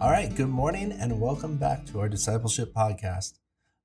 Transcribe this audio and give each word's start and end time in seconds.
All 0.00 0.10
right, 0.10 0.34
good 0.34 0.48
morning 0.48 0.92
and 0.92 1.20
welcome 1.20 1.58
back 1.58 1.84
to 1.88 2.00
our 2.00 2.08
discipleship 2.08 2.72
podcast. 2.72 3.34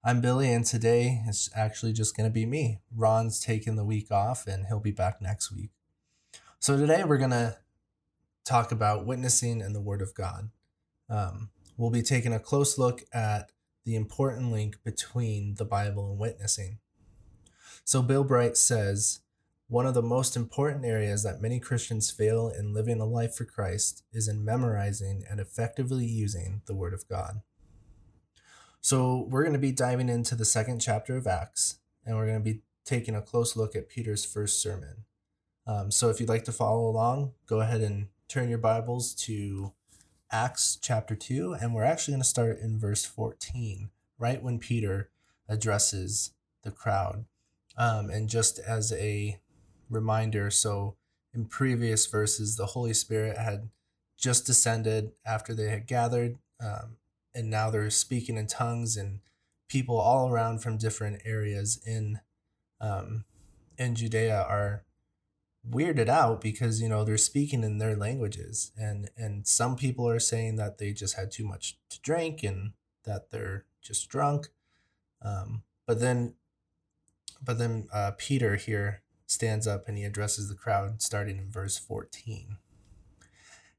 I'm 0.02 0.22
Billy, 0.22 0.50
and 0.50 0.64
today 0.64 1.22
is 1.28 1.50
actually 1.54 1.92
just 1.92 2.16
going 2.16 2.30
to 2.30 2.34
be 2.34 2.46
me. 2.46 2.80
Ron's 2.96 3.42
taking 3.42 3.76
the 3.76 3.84
week 3.84 4.10
off 4.12 4.48
and 4.48 4.66
he'll 4.68 4.80
be 4.80 4.92
back 4.92 5.22
next 5.22 5.52
week. 5.52 5.72
So, 6.58 6.78
today 6.78 7.04
we're 7.04 7.18
going 7.18 7.32
to 7.32 7.58
talk 8.46 8.72
about 8.72 9.06
witnessing 9.06 9.62
and 9.62 9.76
the 9.76 9.82
Word 9.82 10.02
of 10.02 10.16
God. 10.16 10.52
Um, 11.10 11.50
we'll 11.76 11.92
be 11.92 12.02
taking 12.02 12.32
a 12.32 12.40
close 12.40 12.78
look 12.78 13.02
at 13.14 13.52
the 13.84 13.98
important 13.98 14.54
link 14.54 14.78
between 14.86 15.56
the 15.56 15.66
Bible 15.66 16.12
and 16.12 16.18
witnessing. 16.18 16.78
So, 17.84 18.02
Bill 18.02 18.24
Bright 18.24 18.56
says, 18.56 19.20
one 19.68 19.88
of 19.88 19.96
the 19.96 20.02
most 20.02 20.36
important 20.36 20.86
areas 20.86 21.24
that 21.24 21.42
many 21.42 21.60
Christians 21.60 22.12
fail 22.12 22.50
in 22.50 22.74
living 22.74 23.00
a 23.00 23.06
life 23.06 23.36
for 23.36 23.46
Christ 23.46 24.04
is 24.14 24.28
in 24.28 24.46
memorizing 24.46 25.24
and 25.30 25.40
effectively 25.40 26.06
using 26.06 26.62
the 26.68 26.76
Word 26.76 26.94
of 26.94 27.08
God. 27.08 27.42
So, 28.80 29.26
we're 29.28 29.42
going 29.42 29.54
to 29.54 29.60
be 29.60 29.72
diving 29.72 30.10
into 30.10 30.36
the 30.36 30.46
second 30.46 30.80
chapter 30.80 31.18
of 31.18 31.26
Acts, 31.26 31.80
and 32.06 32.16
we're 32.16 32.28
going 32.28 32.44
to 32.44 32.54
be 32.54 32.62
taking 32.86 33.16
a 33.16 33.22
close 33.22 33.56
look 33.56 33.76
at 33.76 33.90
Peter's 33.90 34.24
first 34.24 34.62
sermon. 34.62 35.06
Um, 35.66 35.90
so, 35.90 36.10
if 36.10 36.20
you'd 36.20 36.30
like 36.30 36.46
to 36.46 36.52
follow 36.52 36.88
along, 36.88 37.32
go 37.48 37.62
ahead 37.62 37.82
and 37.82 38.10
turn 38.28 38.50
your 38.50 38.60
Bibles 38.60 39.16
to 39.16 39.74
Acts 40.32 40.78
chapter 40.80 41.16
2, 41.16 41.54
and 41.54 41.74
we're 41.74 41.84
actually 41.84 42.12
going 42.12 42.22
to 42.22 42.30
start 42.30 42.60
in 42.60 42.80
verse 42.80 43.04
14, 43.04 43.90
right 44.20 44.44
when 44.44 44.60
Peter 44.60 45.10
addresses 45.50 46.34
the 46.62 46.70
crowd. 46.70 47.26
Um, 47.78 48.12
and 48.12 48.30
just 48.30 48.60
as 48.60 48.94
a 48.94 49.40
reminder. 49.90 50.50
So, 50.52 50.96
in 51.34 51.46
previous 51.46 52.06
verses, 52.06 52.56
the 52.56 52.68
Holy 52.68 52.94
Spirit 52.94 53.38
had 53.38 53.70
just 54.18 54.46
descended 54.46 55.12
after 55.26 55.54
they 55.54 55.70
had 55.70 55.88
gathered, 55.88 56.38
um, 56.60 56.98
and 57.34 57.50
now 57.50 57.70
they're 57.70 57.90
speaking 57.90 58.38
in 58.38 58.48
tongues, 58.48 58.96
and 58.96 59.20
people 59.68 59.98
all 59.98 60.30
around 60.30 60.60
from 60.60 60.78
different 60.78 61.22
areas 61.26 61.80
in 61.86 62.20
um, 62.80 63.26
in 63.78 63.96
Judea 63.96 64.46
are 64.48 64.84
weirded 65.70 66.08
out 66.08 66.42
because 66.42 66.82
you 66.82 66.88
know 66.88 67.04
they're 67.04 67.18
speaking 67.18 67.64
in 67.64 67.78
their 67.78 67.96
languages, 67.96 68.72
and 68.78 69.10
and 69.18 69.48
some 69.48 69.76
people 69.76 70.08
are 70.08 70.20
saying 70.20 70.56
that 70.58 70.78
they 70.78 70.94
just 70.94 71.16
had 71.16 71.32
too 71.32 71.46
much 71.46 71.78
to 71.90 72.00
drink 72.02 72.44
and 72.44 72.74
that 73.04 73.32
they're 73.32 73.66
just 73.82 74.10
drunk, 74.10 74.48
um, 75.22 75.64
but 75.86 76.00
then 76.00 76.36
but 77.44 77.58
then 77.58 77.88
uh, 77.94 78.12
Peter 78.18 78.56
here 78.56 79.02
stands 79.28 79.68
up 79.68 79.88
and 79.88 79.98
he 79.98 80.04
addresses 80.04 80.50
the 80.50 80.56
crowd 80.56 81.02
starting 81.02 81.38
in 81.38 81.52
verse 81.52 81.78
14. 81.78 82.58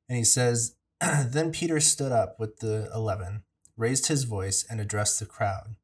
And 0.09 0.19
he 0.19 0.25
says, 0.25 0.77
Then 1.01 1.53
Peter 1.53 1.81
stood 1.81 2.13
up 2.13 2.39
with 2.39 2.59
the 2.59 2.91
eleven, 2.95 3.43
raised 3.77 4.07
his 4.07 4.25
voice, 4.25 4.65
and 4.69 4.81
addressed 4.81 5.21
the 5.21 5.27
crowd. 5.27 5.77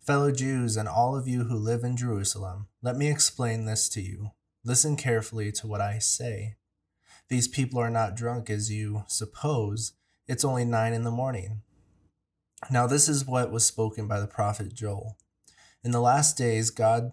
Fellow 0.00 0.32
Jews 0.32 0.76
and 0.76 0.88
all 0.88 1.16
of 1.16 1.28
you 1.28 1.44
who 1.44 1.56
live 1.56 1.84
in 1.84 1.96
Jerusalem, 1.96 2.66
let 2.82 2.96
me 2.96 3.08
explain 3.08 3.66
this 3.66 3.88
to 3.90 4.00
you. 4.00 4.30
Listen 4.64 4.96
carefully 4.96 5.52
to 5.52 5.66
what 5.66 5.80
I 5.80 5.98
say. 5.98 6.56
These 7.28 7.48
people 7.48 7.78
are 7.80 7.90
not 7.90 8.16
drunk 8.16 8.50
as 8.50 8.70
you 8.70 9.04
suppose. 9.06 9.92
It's 10.26 10.44
only 10.44 10.64
nine 10.64 10.92
in 10.92 11.04
the 11.04 11.10
morning. 11.10 11.62
Now, 12.70 12.86
this 12.86 13.08
is 13.08 13.26
what 13.26 13.50
was 13.50 13.64
spoken 13.64 14.06
by 14.06 14.20
the 14.20 14.26
prophet 14.26 14.74
Joel. 14.74 15.16
In 15.84 15.90
the 15.90 16.00
last 16.00 16.36
days, 16.36 16.70
God 16.70 17.12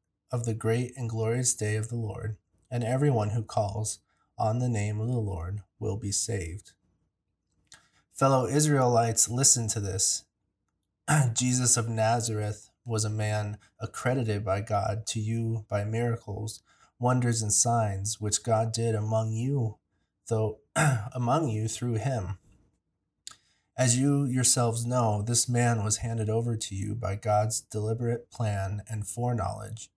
of 0.31 0.45
the 0.45 0.53
great 0.53 0.93
and 0.95 1.09
glorious 1.09 1.53
day 1.53 1.75
of 1.75 1.89
the 1.89 1.95
Lord, 1.95 2.37
and 2.69 2.83
everyone 2.83 3.31
who 3.31 3.43
calls 3.43 3.99
on 4.37 4.59
the 4.59 4.69
name 4.69 4.99
of 4.99 5.07
the 5.07 5.19
Lord 5.19 5.61
will 5.79 5.97
be 5.97 6.11
saved. 6.11 6.71
Fellow 8.13 8.47
Israelites, 8.47 9.29
listen 9.29 9.67
to 9.69 9.79
this. 9.79 10.23
Jesus 11.33 11.75
of 11.75 11.89
Nazareth 11.89 12.69
was 12.85 13.03
a 13.03 13.09
man 13.09 13.57
accredited 13.79 14.45
by 14.45 14.61
God 14.61 15.05
to 15.07 15.19
you 15.19 15.65
by 15.67 15.83
miracles, 15.83 16.61
wonders, 16.99 17.41
and 17.41 17.51
signs 17.51 18.21
which 18.21 18.43
God 18.43 18.71
did 18.71 18.95
among 18.95 19.33
you, 19.33 19.77
though 20.29 20.59
among 21.13 21.49
you 21.49 21.67
through 21.67 21.95
him. 21.95 22.37
As 23.77 23.97
you 23.97 24.25
yourselves 24.25 24.85
know, 24.85 25.21
this 25.21 25.49
man 25.49 25.83
was 25.83 25.97
handed 25.97 26.29
over 26.29 26.55
to 26.55 26.75
you 26.75 26.93
by 26.93 27.15
God's 27.15 27.61
deliberate 27.61 28.29
plan 28.29 28.83
and 28.87 29.07
foreknowledge 29.07 29.89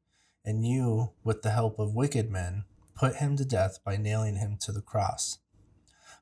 and 0.44 0.66
you, 0.66 1.12
with 1.22 1.42
the 1.42 1.50
help 1.50 1.78
of 1.78 1.94
wicked 1.94 2.30
men, 2.30 2.64
put 2.94 3.16
him 3.16 3.36
to 3.36 3.44
death 3.44 3.78
by 3.84 3.96
nailing 3.96 4.36
him 4.36 4.56
to 4.60 4.72
the 4.72 4.82
cross. 4.82 5.38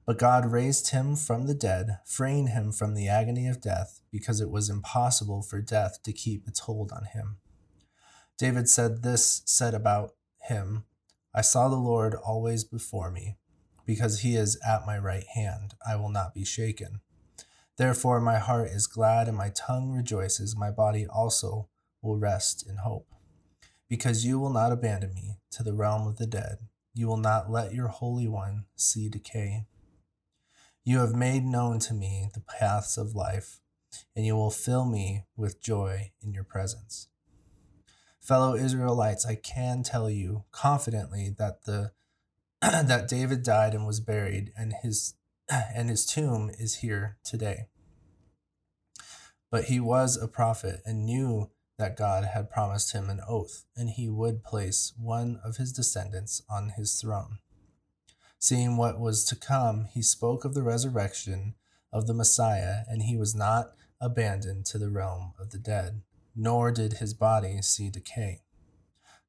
But 0.06 0.19
God 0.19 0.50
raised 0.50 0.91
him 0.91 1.16
from 1.16 1.47
the 1.47 1.55
dead, 1.55 1.99
freeing 2.05 2.49
him 2.49 2.72
from 2.72 2.94
the 2.94 3.09
agony 3.09 3.49
of 3.49 3.60
death, 3.60 4.00
because 4.10 4.41
it 4.41 4.50
was 4.50 4.71
impossible 4.71 5.43
for 5.43 5.60
death 5.60 6.03
to 6.05 6.12
keep 6.12 6.47
its 6.47 6.60
hold 6.60 6.93
on 6.93 7.05
him. 7.12 7.38
David 8.38 8.69
said 8.69 9.03
this 9.03 9.43
said 9.44 9.75
about 9.75 10.15
him, 10.43 10.84
I 11.34 11.41
saw 11.41 11.69
the 11.69 11.77
Lord 11.77 12.15
always 12.15 12.65
before 12.65 13.10
me, 13.10 13.37
because 13.87 14.21
he 14.21 14.37
is 14.37 14.59
at 14.66 14.87
my 14.87 14.99
right 14.99 15.27
hand, 15.34 15.75
I 15.87 15.97
will 15.97 16.10
not 16.10 16.34
be 16.34 16.44
shaken. 16.44 17.00
Therefore 17.77 18.21
my 18.21 18.39
heart 18.39 18.71
is 18.71 18.87
glad 18.87 19.28
and 19.28 19.37
my 19.37 19.50
tongue 19.50 19.91
rejoices, 19.91 20.56
my 20.56 20.71
body 20.71 21.06
also 21.06 21.69
will 22.03 22.19
rest 22.19 22.66
in 22.69 22.78
hope 22.78 23.06
because 23.92 24.25
you 24.25 24.38
will 24.38 24.48
not 24.48 24.72
abandon 24.72 25.12
me 25.12 25.36
to 25.50 25.62
the 25.62 25.75
realm 25.75 26.06
of 26.06 26.16
the 26.16 26.26
dead. 26.26 26.56
You 26.94 27.06
will 27.08 27.19
not 27.19 27.50
let 27.50 27.75
your 27.75 27.88
Holy 27.88 28.26
One 28.26 28.64
see 28.75 29.10
decay. 29.10 29.66
You 30.82 31.00
have 31.00 31.14
made 31.14 31.44
known 31.44 31.78
to 31.80 31.92
me 31.92 32.30
the 32.32 32.41
paths 32.41 32.97
of 32.97 33.14
life, 33.14 33.60
and 34.16 34.25
you 34.25 34.34
will 34.34 34.50
fill 34.50 34.86
me 34.86 35.25
with 35.36 35.60
joy 35.60 36.12
in 36.22 36.32
your 36.32 36.42
presence. 36.42 37.08
Fellow 38.19 38.54
Israelites, 38.54 39.26
I 39.26 39.34
can 39.34 39.82
tell 39.82 40.09
you 40.09 40.44
confidently 40.53 41.28
that 41.36 41.66
the 41.66 41.92
that 42.62 43.09
David 43.09 43.42
died 43.42 43.74
and 43.74 43.86
was 43.86 44.00
buried, 44.00 44.54
and 44.56 44.72
his 44.82 45.16
and 45.50 45.91
his 45.91 46.06
tomb 46.06 46.50
is 46.59 46.76
here 46.76 47.19
today. 47.22 47.66
But 49.50 49.64
he 49.64 49.80
was 49.80 50.16
a 50.16 50.28
prophet 50.28 50.80
and 50.86 51.04
knew 51.04 51.50
that 51.82 51.97
God 51.97 52.26
had 52.32 52.48
promised 52.48 52.93
him 52.93 53.10
an 53.10 53.20
oath, 53.26 53.65
and 53.76 53.91
he 53.91 54.09
would 54.09 54.44
place 54.44 54.93
one 54.97 55.41
of 55.43 55.56
his 55.56 55.72
descendants 55.72 56.41
on 56.48 56.75
his 56.76 56.94
throne. 56.94 57.38
Seeing 58.38 58.76
what 58.76 59.00
was 59.00 59.25
to 59.25 59.34
come, 59.34 59.88
he 59.92 60.00
spoke 60.00 60.44
of 60.44 60.54
the 60.54 60.62
resurrection 60.62 61.56
of 61.92 62.06
the 62.06 62.15
Messiah, 62.15 62.82
and 62.87 63.03
he 63.03 63.16
was 63.16 63.34
not 63.34 63.72
abandoned 64.00 64.65
to 64.66 64.78
the 64.78 64.91
realm 64.91 65.32
of 65.41 65.50
the 65.50 65.59
dead, 65.59 66.03
nor 66.36 66.71
did 66.71 66.95
his 66.95 67.15
body 67.15 67.60
see 67.62 67.91
decay. 67.91 68.42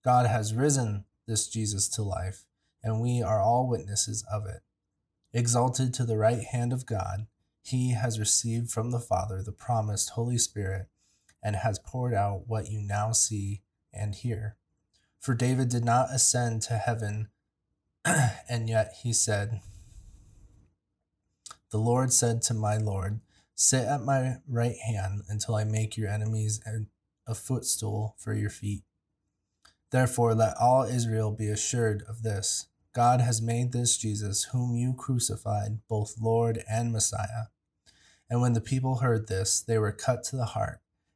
God 0.05 0.27
has 0.27 0.53
risen 0.53 1.05
this 1.25 1.47
Jesus 1.47 1.89
to 1.89 2.03
life, 2.03 2.45
and 2.83 3.01
we 3.01 3.23
are 3.23 3.41
all 3.41 3.67
witnesses 3.67 4.23
of 4.31 4.45
it. 4.45 4.61
Exalted 5.33 5.91
to 5.95 6.05
the 6.05 6.17
right 6.17 6.43
hand 6.43 6.71
of 6.71 6.85
God, 6.85 7.25
he 7.63 7.93
has 7.93 8.19
received 8.19 8.69
from 8.69 8.91
the 8.91 8.99
Father 8.99 9.41
the 9.41 9.51
promised 9.51 10.11
Holy 10.11 10.37
Spirit 10.37 10.85
and 11.43 11.57
has 11.57 11.79
poured 11.79 12.13
out 12.13 12.47
what 12.47 12.71
you 12.71 12.81
now 12.81 13.11
see 13.11 13.61
and 13.93 14.15
hear. 14.15 14.55
For 15.19 15.35
David 15.35 15.69
did 15.69 15.83
not 15.83 16.09
ascend 16.11 16.61
to 16.63 16.73
heaven, 16.73 17.29
and 18.05 18.69
yet 18.69 18.95
he 19.03 19.13
said, 19.13 19.61
The 21.71 21.77
Lord 21.77 22.13
said 22.13 22.41
to 22.43 22.53
my 22.53 22.77
Lord, 22.77 23.19
Sit 23.55 23.85
at 23.85 24.01
my 24.01 24.37
right 24.47 24.77
hand 24.77 25.23
until 25.29 25.55
I 25.55 25.63
make 25.63 25.95
your 25.95 26.09
enemies 26.09 26.59
a 27.27 27.35
footstool 27.35 28.15
for 28.17 28.33
your 28.33 28.49
feet. 28.49 28.83
Therefore, 29.91 30.33
let 30.33 30.57
all 30.59 30.83
Israel 30.83 31.31
be 31.31 31.49
assured 31.49 32.03
of 32.07 32.23
this 32.23 32.67
God 32.93 33.21
has 33.21 33.41
made 33.41 33.71
this 33.71 33.97
Jesus, 33.97 34.45
whom 34.45 34.75
you 34.75 34.93
crucified, 34.93 35.79
both 35.87 36.15
Lord 36.21 36.63
and 36.69 36.91
Messiah. 36.91 37.47
And 38.29 38.41
when 38.41 38.53
the 38.53 38.61
people 38.61 38.97
heard 38.97 39.27
this, 39.27 39.61
they 39.61 39.77
were 39.77 39.91
cut 39.91 40.23
to 40.25 40.35
the 40.35 40.45
heart 40.45 40.82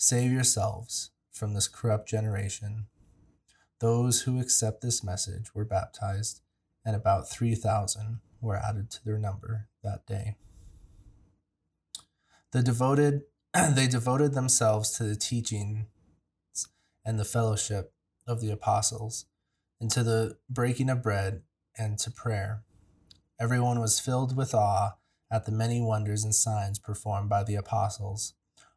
Save 0.00 0.30
yourselves 0.30 1.10
from 1.32 1.54
this 1.54 1.66
corrupt 1.66 2.08
generation. 2.08 2.86
Those 3.80 4.22
who 4.22 4.40
accept 4.40 4.80
this 4.80 5.02
message 5.02 5.56
were 5.56 5.64
baptized, 5.64 6.40
and 6.84 6.94
about 6.94 7.28
3,000 7.28 8.20
were 8.40 8.56
added 8.56 8.92
to 8.92 9.04
their 9.04 9.18
number 9.18 9.66
that 9.82 10.06
day. 10.06 10.36
The 12.52 12.62
devoted, 12.62 13.22
they 13.72 13.88
devoted 13.88 14.34
themselves 14.34 14.92
to 14.92 15.02
the 15.02 15.16
teaching 15.16 15.86
and 17.04 17.18
the 17.18 17.24
fellowship 17.24 17.92
of 18.24 18.40
the 18.40 18.50
apostles, 18.50 19.26
and 19.80 19.90
to 19.90 20.04
the 20.04 20.36
breaking 20.48 20.90
of 20.90 21.02
bread 21.02 21.42
and 21.76 21.98
to 21.98 22.10
prayer. 22.12 22.62
Everyone 23.40 23.80
was 23.80 23.98
filled 23.98 24.36
with 24.36 24.54
awe 24.54 24.96
at 25.28 25.44
the 25.44 25.52
many 25.52 25.80
wonders 25.80 26.22
and 26.22 26.34
signs 26.34 26.78
performed 26.78 27.28
by 27.28 27.42
the 27.42 27.56
apostles. 27.56 28.34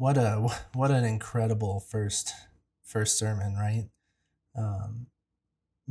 What 0.00 0.16
a 0.16 0.48
what 0.72 0.90
an 0.90 1.04
incredible 1.04 1.78
first 1.78 2.32
first 2.82 3.18
sermon, 3.18 3.54
right? 3.54 3.90
Um, 4.56 5.08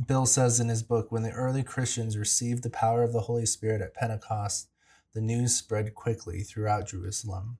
Bill 0.04 0.26
says 0.26 0.58
in 0.58 0.68
his 0.68 0.82
book 0.82 1.12
when 1.12 1.22
the 1.22 1.30
early 1.30 1.62
Christians 1.62 2.18
received 2.18 2.64
the 2.64 2.70
power 2.70 3.04
of 3.04 3.12
the 3.12 3.20
Holy 3.20 3.46
Spirit 3.46 3.80
at 3.80 3.94
Pentecost, 3.94 4.68
the 5.14 5.20
news 5.20 5.54
spread 5.54 5.94
quickly 5.94 6.40
throughout 6.40 6.88
Jerusalem, 6.88 7.58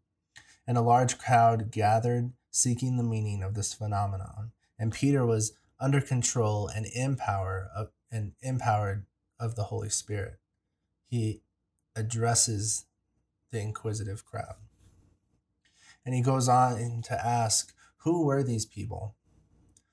and 0.66 0.76
a 0.76 0.82
large 0.82 1.18
crowd 1.18 1.70
gathered 1.70 2.32
seeking 2.50 2.96
the 2.96 3.04
meaning 3.04 3.44
of 3.44 3.54
this 3.54 3.72
phenomenon. 3.72 4.50
And 4.76 4.92
Peter 4.92 5.24
was 5.24 5.52
under 5.78 6.00
control 6.00 6.66
and 6.66 6.86
empower 6.96 7.70
of, 7.76 7.90
and 8.10 8.32
empowered 8.42 9.06
of 9.38 9.54
the 9.54 9.64
Holy 9.64 9.88
Spirit. 9.88 10.40
He 11.06 11.42
addresses 11.94 12.86
the 13.52 13.60
inquisitive 13.60 14.24
crowd. 14.24 14.56
And 16.10 16.16
he 16.16 16.22
goes 16.22 16.48
on 16.48 17.02
to 17.02 17.24
ask, 17.24 17.72
who 17.98 18.24
were 18.24 18.42
these 18.42 18.66
people? 18.66 19.14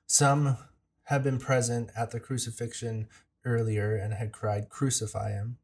Some 0.08 0.58
had 1.04 1.24
been 1.24 1.38
present 1.38 1.92
at 1.96 2.10
the 2.10 2.20
crucifixion 2.20 3.08
earlier 3.46 3.96
and 3.96 4.16
had 4.16 4.32
cried, 4.32 4.68
Crucify 4.68 5.34
him, 5.34 5.60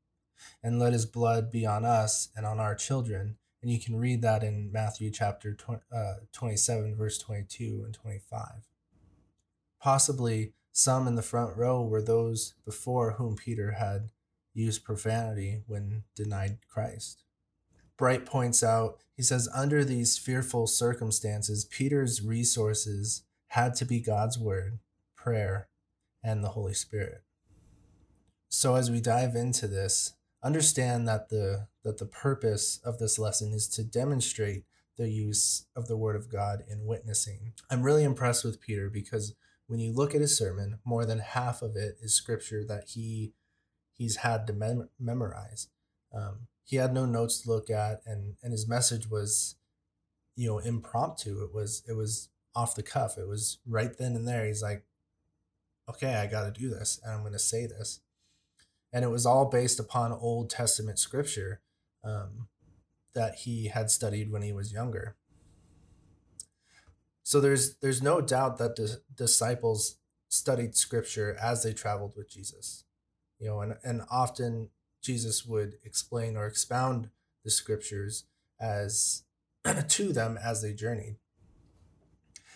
and 0.62 0.78
let 0.78 0.94
his 0.94 1.08
blood 1.08 1.50
be 1.50 1.66
on 1.66 1.86
us 1.86 2.30
and 2.36 2.46
on 2.46 2.60
our 2.60 2.76
children. 2.76 3.38
And 3.64 3.72
you 3.72 3.80
can 3.80 3.96
read 3.96 4.22
that 4.22 4.44
in 4.44 4.72
Matthew 4.72 5.10
chapter 5.10 5.56
20, 5.56 5.82
uh, 5.92 6.14
27, 6.32 6.96
verse 6.96 7.18
22 7.18 7.82
and 7.86 7.94
25. 7.96 8.68
Possibly 9.82 10.54
some 10.72 11.08
in 11.08 11.16
the 11.16 11.24
front 11.24 11.58
row 11.58 11.82
were 11.82 12.00
those 12.00 12.54
before 12.64 13.14
whom 13.14 13.38
Peter 13.38 13.72
had 13.72 14.12
used 14.54 14.86
profanity 14.86 15.64
when 15.66 16.04
denied 16.14 16.60
Christ. 16.70 17.24
Bright 17.98 18.26
points 18.26 18.64
out, 18.64 18.98
he 19.16 19.24
says, 19.24 19.48
under 19.54 19.86
these 19.86 20.18
fearful 20.18 20.68
circumstances, 20.68 21.66
Peter's 21.66 22.22
resources 22.22 23.24
had 23.48 23.76
to 23.76 23.86
be 23.86 24.00
God's 24.00 24.38
word 24.38 24.80
prayer, 25.24 25.70
and 26.22 26.44
the 26.44 26.50
Holy 26.50 26.74
Spirit. 26.74 27.24
So 28.50 28.76
as 28.76 28.92
we 28.92 29.00
dive 29.00 29.36
into 29.36 29.68
this, 29.68 30.14
understand 30.44 31.08
that 31.08 31.30
the 31.30 31.68
that 31.84 31.98
the 31.98 32.06
purpose 32.06 32.80
of 32.84 33.00
this 33.00 33.18
lesson 33.18 33.54
is 33.54 33.68
to 33.70 33.84
demonstrate 33.84 34.64
the 34.98 35.10
use 35.10 35.66
of 35.76 35.88
the 35.88 35.98
word 35.98 36.16
of 36.16 36.30
God 36.30 36.64
in 36.70 36.86
witnessing. 36.86 37.54
I'm 37.70 37.84
really 37.84 38.04
impressed 38.04 38.44
with 38.44 38.62
Peter 38.62 38.90
because 38.90 39.34
when 39.68 39.80
you 39.80 39.92
look 39.92 40.14
at 40.14 40.22
his 40.22 40.38
sermon, 40.38 40.80
more 40.86 41.06
than 41.06 41.20
half 41.20 41.62
of 41.62 41.76
it 41.76 41.98
is 42.02 42.14
scripture 42.14 42.64
that 42.66 42.90
he 42.90 43.34
he's 43.94 44.18
had 44.18 44.46
to 44.48 44.54
mem- 44.54 44.90
memorize. 45.00 45.70
Um, 46.14 46.48
he 46.64 46.78
had 46.78 46.94
no 46.94 47.06
notes 47.06 47.42
to 47.42 47.50
look 47.50 47.70
at, 47.70 48.02
and 48.06 48.36
and 48.42 48.52
his 48.52 48.68
message 48.68 49.10
was, 49.10 49.56
you 50.36 50.48
know, 50.48 50.60
impromptu. 50.60 51.44
It 51.44 51.54
was 51.54 51.84
it 51.88 51.94
was 51.94 52.30
off 52.56 52.76
the 52.76 52.84
cuff. 52.84 53.18
It 53.18 53.28
was 53.28 53.60
right 53.68 53.96
then 53.98 54.16
and 54.16 54.28
there. 54.28 54.46
He's 54.46 54.62
like, 54.62 54.86
okay, 55.90 56.16
I 56.16 56.28
got 56.28 56.44
to 56.44 56.60
do 56.62 56.70
this 56.70 57.00
and 57.04 57.14
I'm 57.14 57.22
going 57.22 57.34
to 57.34 57.40
say 57.40 57.66
this. 57.66 58.02
And 58.92 59.04
it 59.04 59.10
was 59.10 59.26
all 59.26 59.46
based 59.46 59.80
upon 59.80 60.12
Old 60.12 60.50
Testament 60.50 61.00
scripture 61.00 61.62
um, 62.04 62.48
that 63.16 63.36
he 63.40 63.68
had 63.68 63.90
studied 63.90 64.32
when 64.32 64.44
he 64.44 64.54
was 64.54 64.72
younger. 64.72 65.16
So 67.24 67.40
there's 67.40 67.78
there's 67.78 68.02
no 68.02 68.22
doubt 68.22 68.58
that 68.58 68.76
the 68.76 69.02
disciples 69.16 69.98
studied 70.30 70.76
scripture 70.76 71.38
as 71.42 71.64
they 71.64 71.74
traveled 71.74 72.14
with 72.16 72.30
Jesus. 72.30 72.84
You 73.40 73.48
know, 73.48 73.62
and, 73.62 73.78
and 73.84 74.04
often 74.12 74.70
Jesus 75.04 75.46
would 75.46 75.76
explain 75.84 76.38
or 76.38 76.48
expound 76.48 77.10
the 77.44 77.52
scriptures 77.52 78.24
as 78.60 79.24
to 79.90 80.14
them 80.14 80.40
as 80.44 80.62
they 80.62 80.74
journeyed. 80.74 81.18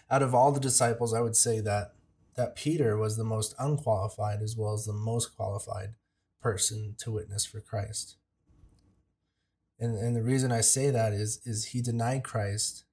Out 0.09 0.23
of 0.23 0.33
all 0.33 0.51
the 0.51 0.59
disciples, 0.59 1.13
I 1.13 1.21
would 1.21 1.35
say 1.35 1.59
that 1.59 1.94
that 2.38 2.55
Peter 2.55 2.95
was 2.95 3.17
the 3.17 3.24
most 3.24 3.55
unqualified 3.60 4.41
as 4.41 4.55
well 4.55 4.74
as 4.74 4.86
the 4.86 4.93
most 4.93 5.36
qualified 5.36 5.95
person 6.39 6.95
to 7.00 7.12
witness 7.12 7.45
for 7.45 7.60
Christ. 7.60 8.15
And, 9.79 9.98
and 9.98 10.15
the 10.15 10.24
reason 10.24 10.51
I 10.51 10.62
say 10.62 10.91
that 10.91 11.13
is, 11.13 11.41
is 11.45 11.65
he 11.65 11.81
denied 11.81 12.24
Christ, 12.24 12.86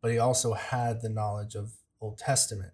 but 0.00 0.10
he 0.10 0.18
also 0.18 0.52
had 0.52 1.00
the 1.00 1.08
knowledge 1.08 1.54
of 1.54 1.72
Old 2.00 2.18
Testament, 2.18 2.72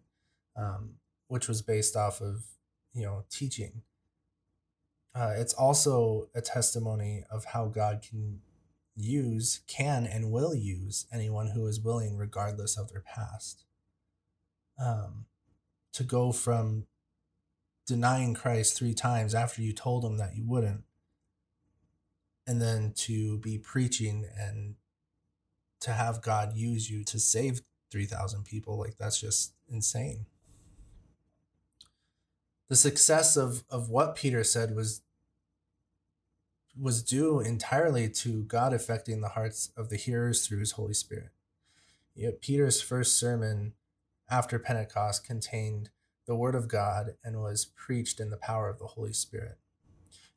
um, 0.56 0.96
which 1.28 1.48
was 1.48 1.62
based 1.62 1.96
off 1.96 2.20
of, 2.20 2.42
you 2.92 3.02
know, 3.02 3.24
teaching. 3.30 3.82
Uh, 5.14 5.32
it's 5.36 5.54
also 5.54 6.28
a 6.34 6.40
testimony 6.40 7.24
of 7.30 7.46
how 7.46 7.66
God 7.66 8.04
can 8.08 8.40
use, 8.96 9.60
can 9.66 10.06
and 10.06 10.30
will 10.30 10.54
use 10.54 11.06
anyone 11.12 11.48
who 11.48 11.66
is 11.66 11.80
willing, 11.80 12.16
regardless 12.16 12.78
of 12.78 12.90
their 12.90 13.00
past. 13.00 13.64
Um, 14.78 15.26
to 15.92 16.04
go 16.04 16.32
from 16.32 16.86
denying 17.86 18.34
Christ 18.34 18.78
three 18.78 18.94
times 18.94 19.34
after 19.34 19.60
you 19.62 19.72
told 19.72 20.04
him 20.04 20.16
that 20.18 20.36
you 20.36 20.44
wouldn't, 20.46 20.84
and 22.46 22.62
then 22.62 22.92
to 22.96 23.38
be 23.38 23.58
preaching 23.58 24.26
and 24.38 24.76
to 25.80 25.92
have 25.92 26.22
God 26.22 26.54
use 26.54 26.90
you 26.90 27.04
to 27.04 27.18
save 27.18 27.62
3,000 27.90 28.44
people, 28.44 28.78
like 28.78 28.96
that's 28.98 29.20
just 29.20 29.54
insane. 29.68 30.26
The 32.70 32.76
success 32.76 33.36
of, 33.36 33.64
of 33.68 33.90
what 33.90 34.14
Peter 34.14 34.44
said 34.44 34.76
was 34.76 35.02
was 36.80 37.02
due 37.02 37.40
entirely 37.40 38.08
to 38.08 38.44
God 38.44 38.72
affecting 38.72 39.20
the 39.20 39.30
hearts 39.30 39.72
of 39.76 39.90
the 39.90 39.96
hearers 39.96 40.46
through 40.46 40.60
his 40.60 40.72
Holy 40.72 40.94
Spirit. 40.94 41.30
Yet 42.14 42.40
Peter's 42.40 42.80
first 42.80 43.18
sermon 43.18 43.74
after 44.30 44.56
Pentecost 44.60 45.26
contained 45.26 45.90
the 46.26 46.36
Word 46.36 46.54
of 46.54 46.68
God 46.68 47.16
and 47.24 47.42
was 47.42 47.64
preached 47.64 48.20
in 48.20 48.30
the 48.30 48.36
power 48.36 48.68
of 48.68 48.78
the 48.78 48.86
Holy 48.86 49.12
Spirit. 49.12 49.58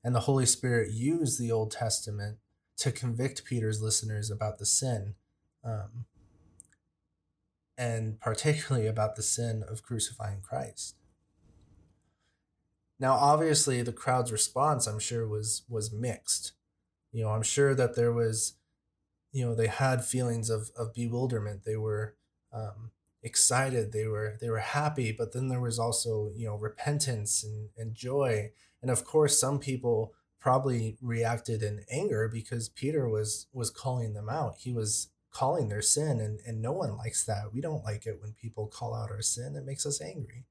And 0.04 0.16
the 0.16 0.22
Holy 0.22 0.48
Spirit 0.48 0.92
used 0.92 1.40
the 1.40 1.52
Old 1.52 1.70
Testament 1.70 2.40
to 2.78 2.92
convict 2.92 3.46
Peter's 3.46 3.80
listeners 3.80 4.32
about 4.32 4.58
the 4.58 4.66
sin, 4.66 5.13
um, 5.63 6.06
and 7.78 8.20
particularly 8.20 8.88
about 8.88 9.16
the 9.16 9.22
sin 9.22 9.63
of 9.70 9.84
crucifying 9.84 10.42
Christ. 10.42 10.96
Now, 13.03 13.15
obviously, 13.15 13.81
the 13.81 13.91
crowd's 13.91 14.31
response, 14.31 14.88
I'm 14.88 14.98
sure, 14.98 15.27
was 15.27 15.63
was 15.67 15.91
mixed. 15.91 16.53
You 17.12 17.25
know, 17.25 17.31
I'm 17.31 17.43
sure 17.43 17.75
that 17.75 17.98
there 17.98 18.13
was, 18.13 18.53
you 19.33 19.45
know, 19.45 19.53
they 19.53 19.67
had 19.67 20.05
feelings 20.05 20.50
of 20.50 20.72
of 20.77 20.93
bewilderment. 20.93 21.65
They 21.65 21.75
were 21.75 22.15
um, 22.53 22.91
excited. 23.22 23.91
They 23.91 24.07
were 24.07 24.38
they 24.39 24.50
were 24.50 24.60
happy. 24.60 25.12
But 25.12 25.33
then 25.33 25.50
there 25.50 25.60
was 25.60 25.79
also 25.79 26.31
you 26.33 26.48
know 26.48 26.55
repentance 26.55 27.43
and, 27.43 27.72
and 27.75 27.93
joy. 27.93 28.51
And 28.81 28.89
of 28.89 29.03
course 29.03 29.38
some 29.38 29.60
people 29.60 30.13
probably 30.39 30.98
reacted 31.01 31.62
in 31.62 31.83
anger 31.91 32.29
because 32.29 32.69
peter 32.69 33.10
was 33.10 33.48
was 33.51 33.69
calling 33.69 34.13
them 34.13 34.29
out. 34.29 34.55
He 34.60 34.72
was 34.72 35.10
calling 35.29 35.67
their 35.67 35.81
sin 35.81 36.22
and, 36.22 36.39
and 36.48 36.62
no 36.62 36.72
one 36.72 36.95
likes 36.95 37.25
that. 37.25 37.53
We 37.53 37.60
don't 37.60 37.83
like 37.83 38.05
it 38.05 38.22
when 38.22 38.31
people 38.31 38.67
call 38.67 38.95
out 38.95 39.12
our 39.12 39.22
sin. 39.22 39.57
It 39.57 39.65
makes 39.65 39.86
us 39.86 40.01
angry 40.01 40.45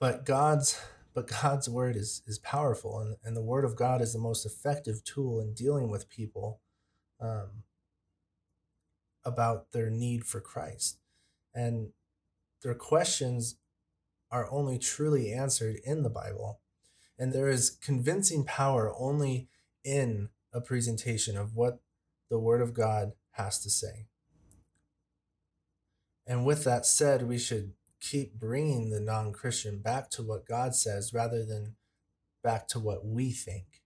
but 0.00 0.24
god's 0.24 0.80
but 1.14 1.28
god's 1.42 1.68
word 1.68 1.96
is 1.96 2.22
is 2.26 2.38
powerful 2.38 3.00
and, 3.00 3.16
and 3.24 3.36
the 3.36 3.42
word 3.42 3.64
of 3.64 3.76
god 3.76 4.00
is 4.00 4.12
the 4.12 4.18
most 4.18 4.46
effective 4.46 5.02
tool 5.04 5.40
in 5.40 5.54
dealing 5.54 5.90
with 5.90 6.08
people 6.08 6.60
um, 7.20 7.64
about 9.24 9.72
their 9.72 9.90
need 9.90 10.24
for 10.24 10.40
Christ. 10.40 10.98
And 11.54 11.90
their 12.62 12.74
questions 12.74 13.56
are 14.30 14.50
only 14.50 14.78
truly 14.78 15.32
answered 15.32 15.76
in 15.84 16.02
the 16.02 16.10
Bible. 16.10 16.60
And 17.18 17.32
there 17.32 17.48
is 17.48 17.70
convincing 17.70 18.44
power 18.44 18.92
only 18.98 19.48
in 19.84 20.30
a 20.52 20.60
presentation 20.60 21.36
of 21.36 21.54
what 21.54 21.80
the 22.30 22.38
Word 22.38 22.60
of 22.60 22.74
God 22.74 23.12
has 23.32 23.58
to 23.60 23.70
say. 23.70 24.06
And 26.26 26.44
with 26.44 26.64
that 26.64 26.84
said, 26.84 27.22
we 27.22 27.38
should 27.38 27.72
keep 28.00 28.34
bringing 28.34 28.90
the 28.90 29.00
non 29.00 29.32
Christian 29.32 29.78
back 29.78 30.10
to 30.10 30.22
what 30.22 30.46
God 30.46 30.74
says 30.74 31.12
rather 31.12 31.44
than 31.44 31.76
back 32.42 32.68
to 32.68 32.78
what 32.78 33.04
we 33.04 33.30
think. 33.30 33.82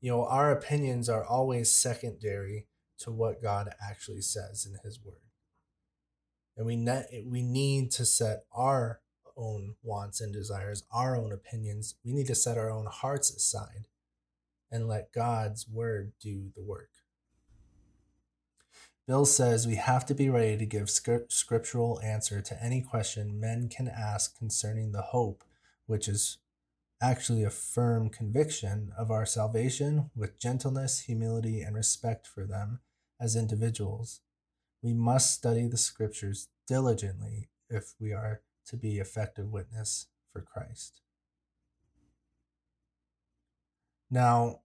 You 0.00 0.12
know, 0.12 0.26
our 0.26 0.50
opinions 0.50 1.08
are 1.08 1.24
always 1.24 1.70
secondary 1.70 2.66
to 2.98 3.10
what 3.10 3.42
God 3.42 3.70
actually 3.82 4.22
says 4.22 4.66
in 4.66 4.78
His 4.82 5.00
Word. 5.02 5.16
And 6.56 6.66
we, 6.66 6.76
ne- 6.76 7.24
we 7.26 7.42
need 7.42 7.90
to 7.92 8.04
set 8.04 8.44
our 8.52 9.00
own 9.36 9.74
wants 9.82 10.20
and 10.20 10.32
desires, 10.32 10.84
our 10.90 11.16
own 11.16 11.32
opinions. 11.32 11.96
We 12.04 12.12
need 12.12 12.26
to 12.28 12.34
set 12.34 12.56
our 12.56 12.70
own 12.70 12.86
hearts 12.86 13.30
aside 13.30 13.88
and 14.70 14.88
let 14.88 15.12
God's 15.12 15.68
Word 15.68 16.12
do 16.20 16.50
the 16.54 16.62
work. 16.62 16.90
Bill 19.06 19.24
says 19.24 19.66
we 19.66 19.76
have 19.76 20.04
to 20.06 20.14
be 20.14 20.28
ready 20.28 20.56
to 20.56 20.66
give 20.66 20.90
scriptural 20.90 22.00
answer 22.00 22.42
to 22.42 22.62
any 22.62 22.82
question 22.82 23.38
men 23.38 23.68
can 23.68 23.86
ask 23.88 24.36
concerning 24.36 24.90
the 24.90 25.02
hope 25.02 25.44
which 25.86 26.08
is 26.08 26.38
actually 27.00 27.44
a 27.44 27.50
firm 27.50 28.08
conviction 28.08 28.92
of 28.98 29.10
our 29.10 29.24
salvation 29.24 30.10
with 30.16 30.40
gentleness, 30.40 31.00
humility, 31.00 31.60
and 31.60 31.76
respect 31.76 32.26
for 32.26 32.44
them 32.44 32.80
as 33.20 33.36
individuals. 33.36 34.22
We 34.82 34.92
must 34.92 35.32
study 35.32 35.68
the 35.68 35.76
scriptures 35.76 36.48
diligently 36.66 37.50
if 37.70 37.94
we 38.00 38.12
are 38.12 38.40
to 38.66 38.76
be 38.76 38.98
effective 38.98 39.52
witness 39.52 40.06
for 40.32 40.40
Christ. 40.40 41.00
Now, 44.10 44.60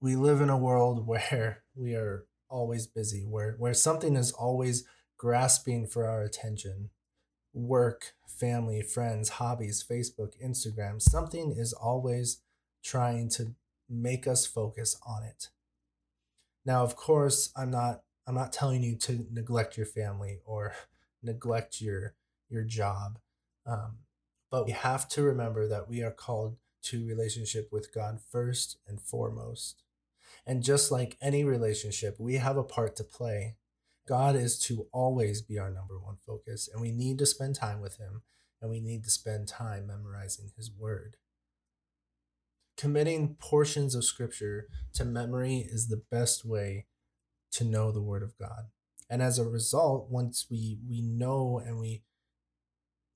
we 0.00 0.16
live 0.16 0.40
in 0.40 0.50
a 0.50 0.58
world 0.58 1.06
where 1.06 1.62
we 1.74 1.94
are 1.94 2.26
always 2.54 2.86
busy, 2.86 3.24
where, 3.28 3.56
where 3.58 3.74
something 3.74 4.16
is 4.16 4.32
always 4.32 4.84
grasping 5.18 5.86
for 5.86 6.06
our 6.06 6.22
attention 6.22 6.90
work, 7.52 8.14
family, 8.26 8.82
friends, 8.82 9.28
hobbies, 9.28 9.84
Facebook, 9.88 10.32
Instagram. 10.44 11.00
Something 11.00 11.54
is 11.56 11.72
always 11.72 12.40
trying 12.82 13.28
to 13.30 13.54
make 13.88 14.26
us 14.26 14.44
focus 14.44 14.98
on 15.06 15.22
it. 15.22 15.48
Now, 16.64 16.82
of 16.82 16.96
course, 16.96 17.52
I'm 17.56 17.70
not 17.70 18.02
I'm 18.26 18.34
not 18.34 18.52
telling 18.52 18.82
you 18.82 18.96
to 18.96 19.26
neglect 19.30 19.76
your 19.76 19.86
family 19.86 20.40
or 20.44 20.72
neglect 21.22 21.80
your 21.80 22.14
your 22.48 22.64
job. 22.64 23.18
Um, 23.66 23.98
but 24.50 24.66
we 24.66 24.72
have 24.72 25.08
to 25.10 25.22
remember 25.22 25.66
that 25.68 25.88
we 25.88 26.02
are 26.02 26.10
called 26.10 26.56
to 26.84 27.06
relationship 27.06 27.70
with 27.72 27.94
God 27.94 28.20
first 28.30 28.78
and 28.86 29.00
foremost. 29.00 29.82
And 30.46 30.62
just 30.62 30.90
like 30.90 31.16
any 31.20 31.44
relationship, 31.44 32.16
we 32.18 32.34
have 32.34 32.56
a 32.56 32.62
part 32.64 32.96
to 32.96 33.04
play. 33.04 33.56
God 34.06 34.36
is 34.36 34.58
to 34.60 34.86
always 34.92 35.40
be 35.40 35.58
our 35.58 35.70
number 35.70 35.98
one 35.98 36.16
focus, 36.26 36.68
and 36.70 36.80
we 36.80 36.92
need 36.92 37.18
to 37.18 37.26
spend 37.26 37.54
time 37.54 37.80
with 37.80 37.96
Him, 37.96 38.22
and 38.60 38.70
we 38.70 38.80
need 38.80 39.04
to 39.04 39.10
spend 39.10 39.48
time 39.48 39.86
memorizing 39.86 40.50
His 40.56 40.70
Word. 40.70 41.16
Committing 42.76 43.36
portions 43.38 43.94
of 43.94 44.04
Scripture 44.04 44.66
to 44.94 45.04
memory 45.04 45.66
is 45.70 45.88
the 45.88 46.02
best 46.10 46.44
way 46.44 46.86
to 47.52 47.64
know 47.64 47.90
the 47.90 48.02
Word 48.02 48.22
of 48.22 48.36
God. 48.36 48.64
And 49.08 49.22
as 49.22 49.38
a 49.38 49.44
result, 49.44 50.10
once 50.10 50.46
we 50.50 50.78
we 50.88 51.00
know 51.00 51.62
and 51.64 51.78
we 51.78 52.02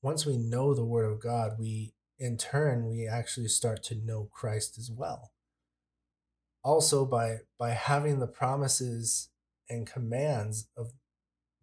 once 0.01 0.25
we 0.25 0.37
know 0.37 0.75
the 0.75 0.85
Word 0.85 1.05
of 1.11 1.21
God, 1.21 1.57
we 1.59 1.93
in 2.19 2.37
turn 2.37 2.89
we 2.89 3.07
actually 3.07 3.49
start 3.49 3.83
to 3.85 3.95
know 3.95 4.29
Christ 4.33 4.79
as 4.79 4.91
well. 4.91 5.33
Also, 6.63 7.05
by 7.05 7.39
by 7.59 7.71
having 7.71 8.19
the 8.19 8.27
promises 8.27 9.29
and 9.69 9.87
commands 9.87 10.69
of 10.77 10.93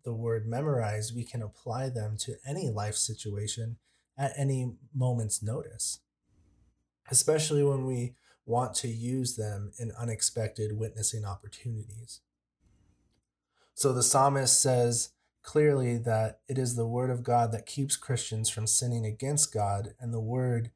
the 0.03 0.13
word 0.13 0.47
memorized, 0.47 1.15
we 1.15 1.23
can 1.23 1.41
apply 1.41 1.89
them 1.89 2.15
to 2.17 2.35
any 2.47 2.69
life 2.69 2.95
situation 2.95 3.77
at 4.17 4.33
any 4.37 4.73
moment's 4.93 5.41
notice 5.41 5.99
especially 7.09 7.63
when 7.63 7.85
we 7.85 8.15
want 8.45 8.73
to 8.75 8.87
use 8.87 9.35
them 9.35 9.71
in 9.77 9.91
unexpected 9.99 10.77
witnessing 10.77 11.25
opportunities. 11.25 12.21
So 13.73 13.91
the 13.91 14.03
psalmist 14.03 14.59
says 14.59 15.09
clearly 15.41 15.97
that 15.97 16.39
it 16.47 16.57
is 16.57 16.75
the 16.75 16.87
word 16.87 17.09
of 17.09 17.23
God 17.23 17.51
that 17.51 17.65
keeps 17.65 17.97
Christians 17.97 18.49
from 18.49 18.67
sinning 18.67 19.05
against 19.05 19.53
God, 19.53 19.93
and 19.99 20.13
the 20.13 20.19
word 20.19 20.71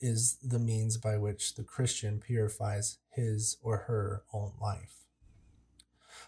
is 0.00 0.38
the 0.42 0.58
means 0.58 0.96
by 0.96 1.16
which 1.18 1.54
the 1.54 1.62
Christian 1.62 2.20
purifies 2.20 2.98
his 3.10 3.56
or 3.62 3.78
her 3.88 4.22
own 4.32 4.52
life. 4.60 5.04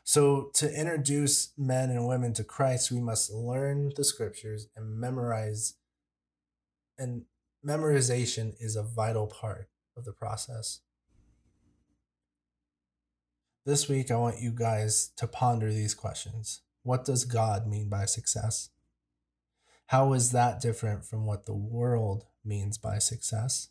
So, 0.05 0.51
to 0.55 0.73
introduce 0.73 1.53
men 1.57 1.91
and 1.91 2.09
women 2.09 2.33
to 2.35 2.45
Christ, 2.45 2.91
we 2.91 3.01
must 3.01 3.33
learn 3.33 3.93
the 3.97 4.05
scriptures 4.05 4.67
and 4.77 4.99
memorize 4.99 5.75
and 6.99 7.25
memorization 7.65 8.55
is 8.61 8.77
a 8.77 8.83
vital 8.83 9.27
part 9.27 9.69
of 9.97 10.05
the 10.05 10.13
process. 10.13 10.81
This 13.65 13.89
week, 13.89 14.11
I 14.11 14.17
want 14.17 14.41
you 14.41 14.51
guys 14.51 15.13
to 15.17 15.27
ponder 15.29 15.73
these 15.73 15.95
questions. 15.95 16.63
What 16.83 17.05
does 17.05 17.25
God 17.25 17.67
mean 17.67 17.89
by 17.89 18.07
success? 18.07 18.71
How 19.87 20.15
is 20.15 20.33
that 20.33 20.61
different 20.61 21.05
from 21.05 21.27
what 21.27 21.47
the 21.47 21.55
world 21.55 22.25
means 22.45 22.77
by 22.77 22.99
success? 22.99 23.69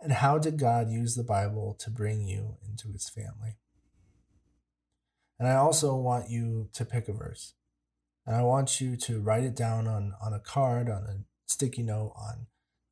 And 0.00 0.12
how 0.12 0.38
did 0.38 0.58
God 0.58 0.90
use 0.90 1.14
the 1.14 1.24
Bible 1.24 1.76
to 1.80 1.90
bring 1.90 2.26
you 2.26 2.56
into 2.68 2.92
his 2.92 3.08
family? 3.08 3.56
And 5.38 5.48
I 5.48 5.56
also 5.56 5.94
want 5.94 6.30
you 6.30 6.68
to 6.74 6.84
pick 6.84 7.08
a 7.08 7.12
verse. 7.12 7.54
And 8.26 8.34
I 8.34 8.42
want 8.42 8.80
you 8.80 8.96
to 8.96 9.20
write 9.20 9.44
it 9.44 9.54
down 9.54 9.86
on, 9.86 10.14
on 10.20 10.32
a 10.32 10.40
card, 10.40 10.88
on 10.88 11.04
a 11.04 11.18
sticky 11.46 11.82
note 11.82 12.12
on. 12.16 12.46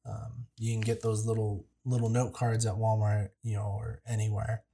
Um, 0.06 0.46
you 0.58 0.72
can 0.72 0.80
get 0.80 1.02
those 1.02 1.26
little 1.26 1.66
little 1.86 2.08
note 2.08 2.32
cards 2.32 2.64
at 2.64 2.74
Walmart, 2.74 3.30
you 3.42 3.56
know, 3.56 3.76
or 3.78 4.00
anywhere. 4.06 4.64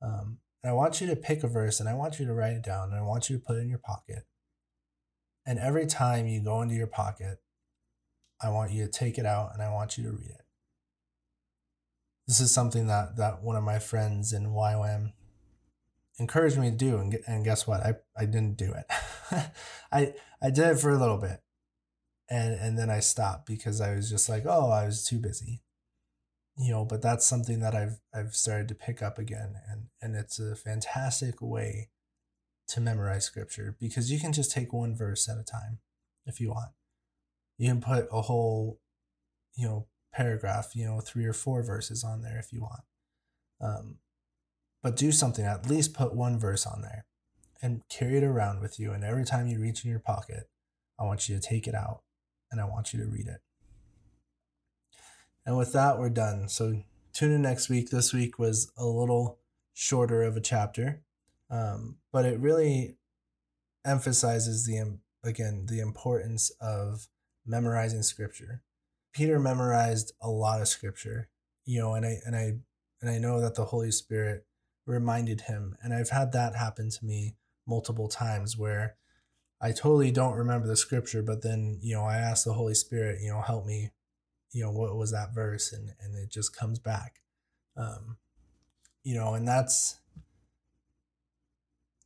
Um, 0.00 0.38
and 0.62 0.70
I 0.70 0.74
want 0.74 1.00
you 1.00 1.08
to 1.08 1.16
pick 1.16 1.42
a 1.42 1.48
verse 1.48 1.80
and 1.80 1.88
I 1.88 1.94
want 1.94 2.20
you 2.20 2.26
to 2.26 2.34
write 2.34 2.52
it 2.52 2.62
down 2.62 2.90
and 2.90 2.98
I 2.98 3.02
want 3.02 3.28
you 3.28 3.36
to 3.36 3.44
put 3.44 3.56
it 3.56 3.60
in 3.60 3.68
your 3.68 3.78
pocket. 3.78 4.26
And 5.44 5.58
every 5.58 5.86
time 5.86 6.28
you 6.28 6.42
go 6.42 6.62
into 6.62 6.74
your 6.74 6.86
pocket, 6.86 7.38
I 8.40 8.50
want 8.50 8.70
you 8.70 8.84
to 8.84 8.90
take 8.90 9.18
it 9.18 9.26
out 9.26 9.50
and 9.54 9.62
I 9.62 9.72
want 9.72 9.98
you 9.98 10.04
to 10.04 10.12
read 10.12 10.30
it. 10.30 10.41
This 12.26 12.40
is 12.40 12.52
something 12.52 12.86
that 12.86 13.16
that 13.16 13.42
one 13.42 13.56
of 13.56 13.64
my 13.64 13.78
friends 13.78 14.32
in 14.32 14.46
YWAM 14.46 15.12
encouraged 16.18 16.58
me 16.58 16.70
to 16.70 16.76
do, 16.76 16.98
and, 16.98 17.18
and 17.26 17.44
guess 17.44 17.66
what? 17.66 17.80
I, 17.80 17.94
I 18.16 18.26
didn't 18.26 18.56
do 18.56 18.72
it. 18.72 18.84
I 19.92 20.14
I 20.42 20.50
did 20.50 20.68
it 20.70 20.78
for 20.78 20.90
a 20.90 20.98
little 20.98 21.18
bit, 21.18 21.42
and 22.30 22.54
and 22.54 22.78
then 22.78 22.90
I 22.90 23.00
stopped 23.00 23.46
because 23.46 23.80
I 23.80 23.94
was 23.94 24.10
just 24.10 24.28
like, 24.28 24.44
oh, 24.46 24.70
I 24.70 24.86
was 24.86 25.04
too 25.04 25.18
busy. 25.18 25.62
You 26.58 26.70
know, 26.70 26.84
but 26.84 27.02
that's 27.02 27.26
something 27.26 27.60
that 27.60 27.74
I've 27.74 27.98
I've 28.14 28.34
started 28.34 28.68
to 28.68 28.74
pick 28.74 29.02
up 29.02 29.18
again 29.18 29.54
and 29.70 29.86
and 30.00 30.14
it's 30.14 30.38
a 30.38 30.54
fantastic 30.54 31.40
way 31.40 31.88
to 32.68 32.80
memorize 32.80 33.24
scripture 33.24 33.76
because 33.80 34.10
you 34.12 34.20
can 34.20 34.32
just 34.32 34.52
take 34.52 34.72
one 34.72 34.94
verse 34.96 35.28
at 35.28 35.38
a 35.38 35.42
time 35.42 35.78
if 36.26 36.40
you 36.40 36.50
want. 36.50 36.70
You 37.58 37.68
can 37.68 37.80
put 37.80 38.08
a 38.12 38.22
whole, 38.22 38.80
you 39.54 39.66
know, 39.66 39.86
paragraph, 40.12 40.70
you 40.74 40.84
know, 40.84 41.00
three 41.00 41.24
or 41.24 41.32
four 41.32 41.62
verses 41.62 42.04
on 42.04 42.22
there 42.22 42.38
if 42.38 42.52
you 42.52 42.60
want. 42.60 42.82
Um, 43.60 43.96
but 44.82 44.96
do 44.96 45.12
something, 45.12 45.44
at 45.44 45.68
least 45.68 45.94
put 45.94 46.14
one 46.14 46.38
verse 46.38 46.66
on 46.66 46.82
there 46.82 47.06
and 47.62 47.82
carry 47.88 48.18
it 48.18 48.24
around 48.24 48.60
with 48.60 48.80
you. 48.80 48.92
And 48.92 49.04
every 49.04 49.24
time 49.24 49.46
you 49.46 49.60
reach 49.60 49.84
in 49.84 49.90
your 49.90 50.00
pocket, 50.00 50.48
I 50.98 51.04
want 51.04 51.28
you 51.28 51.36
to 51.36 51.40
take 51.40 51.66
it 51.66 51.74
out 51.74 52.02
and 52.50 52.60
I 52.60 52.64
want 52.64 52.92
you 52.92 53.00
to 53.00 53.06
read 53.06 53.28
it. 53.28 53.40
And 55.46 55.56
with 55.56 55.72
that, 55.72 55.98
we're 55.98 56.10
done. 56.10 56.48
So 56.48 56.82
tune 57.12 57.32
in 57.32 57.42
next 57.42 57.68
week. 57.68 57.90
This 57.90 58.12
week 58.12 58.38
was 58.38 58.72
a 58.76 58.84
little 58.84 59.38
shorter 59.72 60.22
of 60.22 60.36
a 60.36 60.40
chapter, 60.40 61.02
um, 61.50 61.96
but 62.12 62.24
it 62.24 62.38
really 62.38 62.96
emphasizes 63.84 64.64
the 64.66 64.98
again 65.24 65.66
the 65.68 65.80
importance 65.80 66.50
of 66.60 67.08
memorizing 67.46 68.02
scripture. 68.02 68.62
Peter 69.12 69.38
memorized 69.38 70.12
a 70.20 70.30
lot 70.30 70.60
of 70.60 70.68
scripture, 70.68 71.28
you 71.64 71.78
know, 71.78 71.94
and 71.94 72.06
I 72.06 72.18
and 72.24 72.34
I 72.34 72.54
and 73.00 73.10
I 73.10 73.18
know 73.18 73.40
that 73.40 73.54
the 73.54 73.66
Holy 73.66 73.90
Spirit 73.90 74.46
reminded 74.86 75.42
him, 75.42 75.76
and 75.82 75.92
I've 75.92 76.10
had 76.10 76.32
that 76.32 76.56
happen 76.56 76.90
to 76.90 77.04
me 77.04 77.36
multiple 77.66 78.08
times 78.08 78.56
where 78.56 78.96
I 79.60 79.70
totally 79.72 80.10
don't 80.10 80.36
remember 80.36 80.66
the 80.66 80.76
scripture, 80.76 81.22
but 81.22 81.42
then 81.42 81.78
you 81.82 81.94
know 81.94 82.04
I 82.04 82.16
ask 82.16 82.44
the 82.44 82.54
Holy 82.54 82.74
Spirit, 82.74 83.20
you 83.22 83.30
know, 83.30 83.40
help 83.40 83.66
me, 83.66 83.90
you 84.50 84.64
know, 84.64 84.70
what 84.72 84.96
was 84.96 85.12
that 85.12 85.34
verse, 85.34 85.72
and 85.72 85.90
and 86.00 86.16
it 86.16 86.30
just 86.30 86.56
comes 86.56 86.78
back, 86.78 87.20
um, 87.76 88.16
you 89.04 89.14
know, 89.14 89.34
and 89.34 89.46
that's 89.46 89.98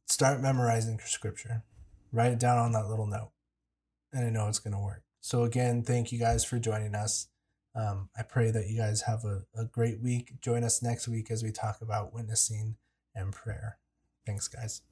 start 0.06 0.40
memorizing 0.40 0.98
scripture, 1.04 1.62
write 2.12 2.32
it 2.32 2.40
down 2.40 2.58
on 2.58 2.72
that 2.72 2.88
little 2.88 3.06
note, 3.06 3.30
and 4.12 4.26
I 4.26 4.30
know 4.30 4.48
it's 4.48 4.58
gonna 4.58 4.82
work. 4.82 5.05
So, 5.26 5.42
again, 5.42 5.83
thank 5.83 6.12
you 6.12 6.21
guys 6.21 6.45
for 6.45 6.61
joining 6.61 6.95
us. 6.95 7.26
Um, 7.75 8.11
I 8.16 8.23
pray 8.23 8.52
that 8.52 8.68
you 8.68 8.78
guys 8.78 9.02
have 9.02 9.25
a, 9.25 9.42
a 9.61 9.64
great 9.64 10.00
week. 10.00 10.40
Join 10.40 10.62
us 10.62 10.85
next 10.85 11.09
week 11.09 11.33
as 11.33 11.42
we 11.42 11.50
talk 11.50 11.83
about 11.83 12.14
witnessing 12.14 12.76
and 13.12 13.33
prayer. 13.33 13.78
Thanks, 14.25 14.47
guys. 14.47 14.83